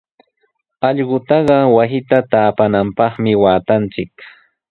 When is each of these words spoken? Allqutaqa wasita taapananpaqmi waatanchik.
Allqutaqa 0.87 1.57
wasita 1.75 2.17
taapananpaqmi 2.31 3.31
waatanchik. 3.43 4.13